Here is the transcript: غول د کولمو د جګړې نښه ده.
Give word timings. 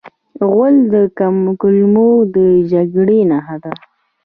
غول 0.49 0.75
د 0.93 0.95
کولمو 1.61 2.09
د 2.35 2.37
جګړې 2.71 3.19
نښه 3.31 3.57
ده. 3.63 3.71